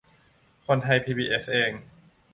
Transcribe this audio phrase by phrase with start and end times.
[0.65, 1.71] คนไทยพีบีเอสเอง